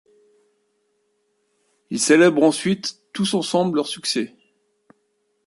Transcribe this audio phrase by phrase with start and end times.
[1.91, 4.33] Ils célèbrent ensuite tous ensemble leur succès.